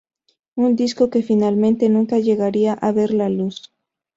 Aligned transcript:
Un 0.55 0.75
disco 0.75 1.11
que 1.11 1.21
finalmente 1.21 1.87
nunca 1.87 2.17
llegaría 2.17 2.73
a 2.73 2.91
ver 2.91 3.13
la 3.13 3.29
luz. 3.29 3.71